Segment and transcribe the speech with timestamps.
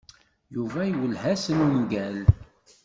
[0.55, 2.17] Yuba iwelleh-asen ungal.